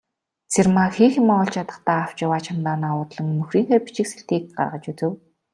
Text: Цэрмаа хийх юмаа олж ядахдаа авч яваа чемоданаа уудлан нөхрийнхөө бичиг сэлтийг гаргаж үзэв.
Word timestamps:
Цэрмаа 0.53 0.89
хийх 0.95 1.13
юмаа 1.21 1.39
олж 1.43 1.53
ядахдаа 1.63 1.99
авч 2.03 2.17
яваа 2.25 2.39
чемоданаа 2.45 2.93
уудлан 2.97 3.27
нөхрийнхөө 3.39 3.79
бичиг 3.85 4.07
сэлтийг 4.09 4.43
гаргаж 4.57 4.85
үзэв. 4.91 5.11